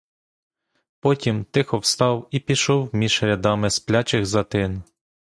Потім 0.99 1.43
тихо 1.43 1.77
встав 1.77 2.27
і 2.31 2.39
пішов 2.39 2.89
між 2.95 3.23
рядами 3.23 3.69
сплячих 3.69 4.25
за 4.25 4.43
тин. 4.43 4.83